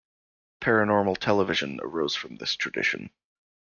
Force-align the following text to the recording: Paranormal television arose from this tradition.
Paranormal 0.61 1.15
television 1.19 1.79
arose 1.83 2.15
from 2.15 2.37
this 2.37 2.55
tradition. 2.55 3.11